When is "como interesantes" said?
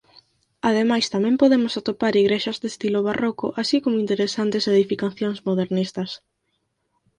3.83-4.63